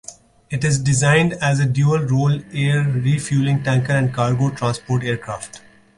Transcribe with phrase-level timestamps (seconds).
[0.49, 5.61] It is designed as a dual-role air refueling tanker and cargo transport aircraft.